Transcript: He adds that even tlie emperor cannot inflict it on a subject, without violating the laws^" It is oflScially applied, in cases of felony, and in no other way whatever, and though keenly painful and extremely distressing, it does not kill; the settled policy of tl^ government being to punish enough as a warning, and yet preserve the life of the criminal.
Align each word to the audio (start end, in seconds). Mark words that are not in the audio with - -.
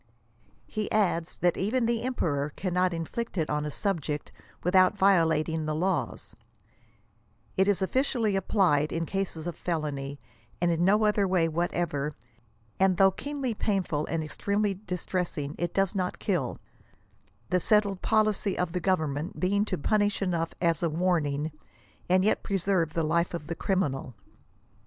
He 0.65 0.91
adds 0.91 1.37
that 1.37 1.57
even 1.57 1.85
tlie 1.85 2.03
emperor 2.03 2.53
cannot 2.55 2.91
inflict 2.91 3.37
it 3.37 3.51
on 3.51 3.67
a 3.67 3.69
subject, 3.69 4.31
without 4.63 4.97
violating 4.97 5.67
the 5.67 5.75
laws^" 5.75 6.33
It 7.55 7.67
is 7.67 7.81
oflScially 7.81 8.35
applied, 8.35 8.91
in 8.91 9.05
cases 9.05 9.45
of 9.45 9.55
felony, 9.55 10.19
and 10.59 10.71
in 10.71 10.83
no 10.83 11.05
other 11.05 11.27
way 11.27 11.47
whatever, 11.47 12.13
and 12.79 12.97
though 12.97 13.11
keenly 13.11 13.53
painful 13.53 14.07
and 14.07 14.23
extremely 14.23 14.73
distressing, 14.73 15.53
it 15.59 15.71
does 15.71 15.93
not 15.93 16.17
kill; 16.17 16.57
the 17.51 17.59
settled 17.59 18.01
policy 18.01 18.57
of 18.57 18.71
tl^ 18.71 18.81
government 18.81 19.39
being 19.39 19.65
to 19.65 19.77
punish 19.77 20.19
enough 20.19 20.55
as 20.59 20.81
a 20.81 20.89
warning, 20.89 21.51
and 22.09 22.25
yet 22.25 22.41
preserve 22.41 22.95
the 22.95 23.03
life 23.03 23.35
of 23.35 23.45
the 23.45 23.55
criminal. 23.55 24.15